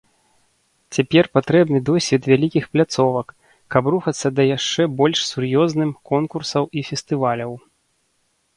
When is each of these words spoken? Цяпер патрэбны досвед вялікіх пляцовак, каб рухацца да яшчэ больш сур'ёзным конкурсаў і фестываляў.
Цяпер 0.95 1.25
патрэбны 1.37 1.81
досвед 1.89 2.21
вялікіх 2.31 2.63
пляцовак, 2.77 3.27
каб 3.75 3.83
рухацца 3.97 4.27
да 4.39 4.43
яшчэ 4.57 4.81
больш 5.01 5.19
сур'ёзным 5.31 5.89
конкурсаў 6.13 6.63
і 6.81 6.87
фестываляў. 6.89 7.51